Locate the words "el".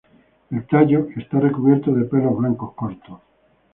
0.49-0.65